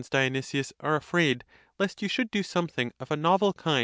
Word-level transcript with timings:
5390 0.03 0.09
Dionysius, 0.23 0.73
are 0.79 0.95
afraid 0.95 1.43
lest 1.77 2.01
you 2.01 2.07
should 2.07 2.31
do 2.31 2.41
something 2.41 2.91
of 2.99 3.11
a 3.11 3.15
novel 3.15 3.53
kind! 3.53 3.79